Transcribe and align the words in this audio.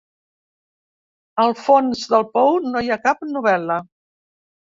Al 1.43 1.53
fons 1.59 2.01
del 2.15 2.25
pou 2.39 2.49
no 2.71 2.83
hi 2.85 2.91
ha 2.91 2.99
cap 3.05 3.23
novel·la. 3.37 3.79